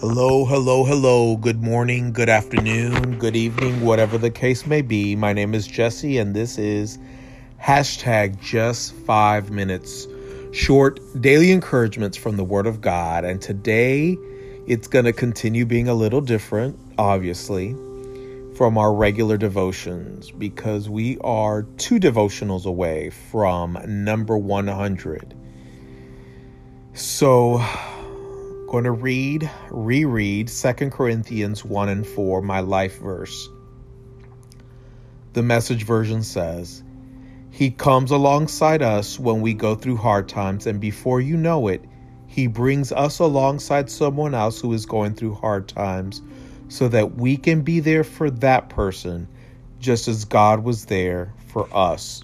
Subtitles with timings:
[0.00, 1.36] Hello, hello, hello.
[1.36, 5.16] Good morning, good afternoon, good evening, whatever the case may be.
[5.16, 7.00] My name is Jesse, and this is
[7.60, 10.06] hashtag just five minutes.
[10.52, 13.24] Short daily encouragements from the Word of God.
[13.24, 14.16] And today
[14.68, 17.72] it's going to continue being a little different, obviously,
[18.54, 25.34] from our regular devotions because we are two devotionals away from number 100.
[26.94, 27.60] So
[28.68, 33.48] going to read, reread 2 Corinthians 1 and 4, my life verse.
[35.32, 36.82] The message version says,
[37.50, 41.82] He comes alongside us when we go through hard times, and before you know it,
[42.26, 46.20] He brings us alongside someone else who is going through hard times
[46.68, 49.28] so that we can be there for that person
[49.80, 52.22] just as God was there for us.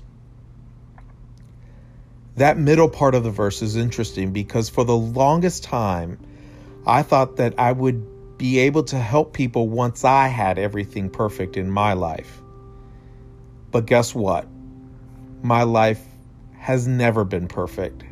[2.36, 6.18] That middle part of the verse is interesting because for the longest time,
[6.86, 11.56] I thought that I would be able to help people once I had everything perfect
[11.56, 12.42] in my life.
[13.70, 14.46] But guess what?
[15.42, 16.02] My life
[16.58, 18.04] has never been perfect.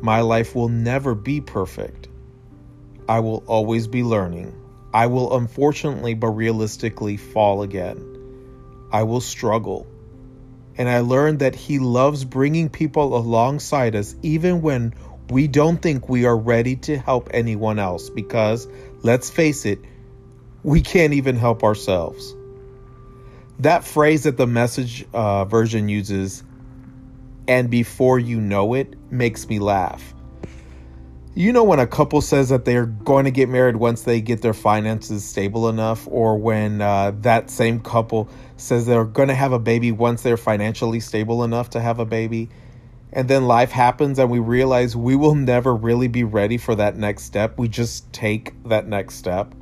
[0.00, 2.08] My life will never be perfect.
[3.08, 4.54] I will always be learning.
[4.94, 8.08] I will unfortunately but realistically fall again.
[8.90, 9.86] I will struggle.
[10.76, 14.94] And I learned that He loves bringing people alongside us even when
[15.30, 18.68] we don't think we are ready to help anyone else because,
[19.02, 19.78] let's face it,
[20.62, 22.34] we can't even help ourselves.
[23.58, 26.42] That phrase that the message uh, version uses,
[27.46, 30.14] and before you know it, makes me laugh.
[31.34, 34.42] You know, when a couple says that they're going to get married once they get
[34.42, 39.52] their finances stable enough, or when uh, that same couple says they're going to have
[39.52, 42.50] a baby once they're financially stable enough to have a baby
[43.12, 46.96] and then life happens and we realize we will never really be ready for that
[46.96, 47.58] next step.
[47.58, 49.54] We just take that next step.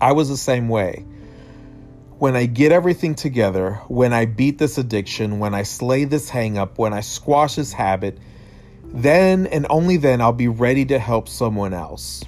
[0.00, 1.04] I was the same way.
[2.18, 6.78] When I get everything together, when I beat this addiction, when I slay this hangup,
[6.78, 8.18] when I squash this habit,
[8.84, 12.22] then and only then I'll be ready to help someone else.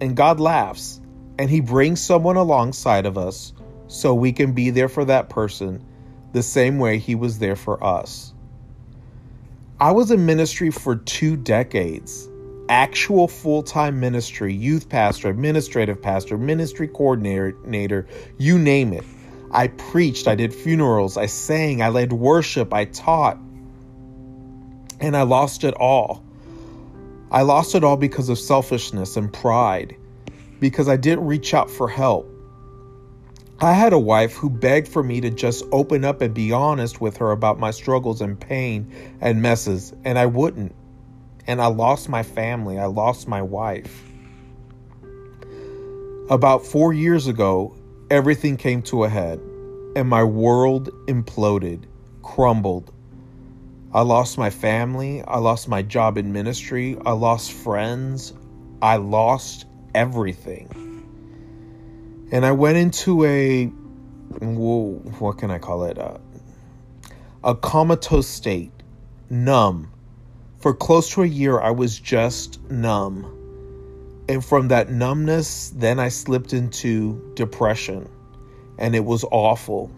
[0.00, 1.00] And God laughs
[1.38, 3.52] and He brings someone alongside of us
[3.88, 5.84] so we can be there for that person
[6.32, 8.33] the same way He was there for us.
[9.80, 12.28] I was in ministry for two decades.
[12.68, 18.06] Actual full time ministry, youth pastor, administrative pastor, ministry coordinator,
[18.38, 19.04] you name it.
[19.50, 23.36] I preached, I did funerals, I sang, I led worship, I taught.
[25.00, 26.24] And I lost it all.
[27.32, 29.96] I lost it all because of selfishness and pride,
[30.60, 32.30] because I didn't reach out for help.
[33.60, 37.00] I had a wife who begged for me to just open up and be honest
[37.00, 40.74] with her about my struggles and pain and messes, and I wouldn't.
[41.46, 44.02] And I lost my family, I lost my wife.
[46.28, 47.76] About four years ago,
[48.10, 49.38] everything came to a head,
[49.94, 51.84] and my world imploded,
[52.22, 52.92] crumbled.
[53.92, 58.32] I lost my family, I lost my job in ministry, I lost friends,
[58.82, 60.83] I lost everything
[62.34, 63.66] and I went into a
[64.40, 65.96] what can I call it?
[65.96, 66.18] Uh,
[67.44, 68.72] a comatose state,
[69.30, 69.92] numb.
[70.58, 73.24] For close to a year, I was just numb.
[74.28, 78.08] And from that numbness, then I slipped into depression,
[78.80, 79.92] and it was awful.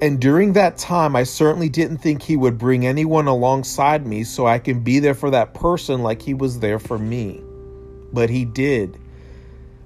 [0.00, 4.46] And during that time, I certainly didn't think he would bring anyone alongside me so
[4.46, 7.42] I can be there for that person like he was there for me.
[8.10, 8.98] But he did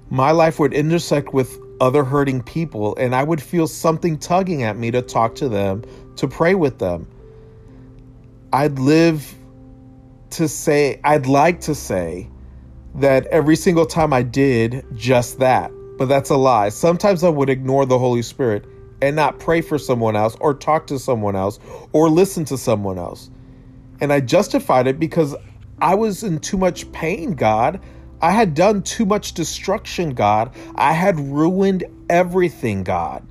[0.09, 4.77] my life would intersect with other hurting people, and I would feel something tugging at
[4.77, 5.83] me to talk to them,
[6.17, 7.07] to pray with them.
[8.51, 9.35] I'd live
[10.31, 12.29] to say, I'd like to say
[12.95, 16.69] that every single time I did just that, but that's a lie.
[16.69, 18.65] Sometimes I would ignore the Holy Spirit
[19.01, 21.59] and not pray for someone else or talk to someone else
[21.93, 23.29] or listen to someone else.
[24.01, 25.35] And I justified it because
[25.81, 27.79] I was in too much pain, God.
[28.21, 30.53] I had done too much destruction, God.
[30.75, 33.25] I had ruined everything, God.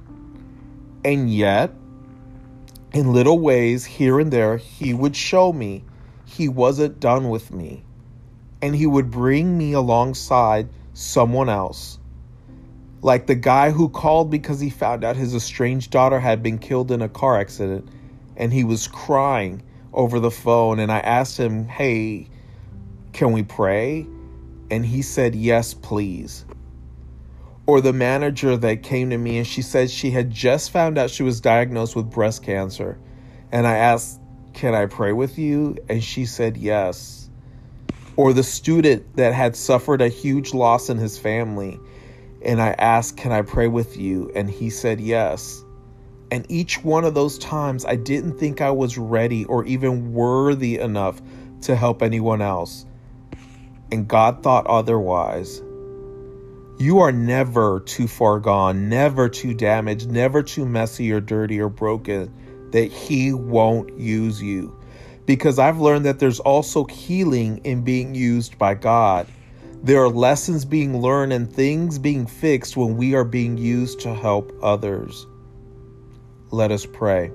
[1.04, 1.72] And yet,
[2.92, 5.84] in little ways here and there, He would show me
[6.24, 7.84] He wasn't done with me.
[8.62, 11.98] And He would bring me alongside someone else.
[13.02, 16.90] Like the guy who called because he found out his estranged daughter had been killed
[16.90, 17.88] in a car accident
[18.36, 19.62] and he was crying
[19.92, 20.80] over the phone.
[20.80, 22.28] And I asked him, Hey,
[23.12, 24.06] can we pray?
[24.70, 26.44] And he said, Yes, please.
[27.66, 31.10] Or the manager that came to me and she said she had just found out
[31.10, 32.98] she was diagnosed with breast cancer.
[33.52, 34.20] And I asked,
[34.54, 35.76] Can I pray with you?
[35.88, 37.28] And she said, Yes.
[38.16, 41.78] Or the student that had suffered a huge loss in his family,
[42.44, 44.30] and I asked, Can I pray with you?
[44.34, 45.62] And he said yes.
[46.30, 50.78] And each one of those times, I didn't think I was ready or even worthy
[50.78, 51.22] enough
[51.62, 52.84] to help anyone else.
[53.90, 55.62] And God thought otherwise.
[56.78, 61.68] You are never too far gone, never too damaged, never too messy or dirty or
[61.68, 62.32] broken
[62.70, 64.78] that He won't use you.
[65.26, 69.26] Because I've learned that there's also healing in being used by God.
[69.82, 74.14] There are lessons being learned and things being fixed when we are being used to
[74.14, 75.26] help others.
[76.50, 77.30] Let us pray.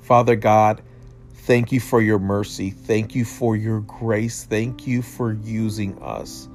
[0.00, 0.82] Father God,
[1.42, 2.70] thank you for your mercy.
[2.70, 4.44] Thank you for your grace.
[4.44, 6.48] Thank you for using us.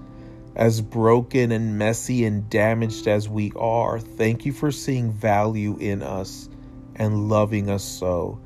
[0.55, 6.01] As broken and messy and damaged as we are, thank you for seeing value in
[6.01, 6.49] us
[6.95, 8.39] and loving us so.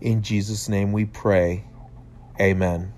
[0.00, 1.64] In Jesus' name we pray.
[2.40, 2.92] Amen.